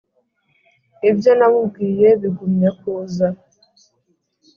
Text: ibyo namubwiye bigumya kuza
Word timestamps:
ibyo 1.09 1.31
namubwiye 1.39 2.07
bigumya 2.21 2.69
kuza 2.79 3.27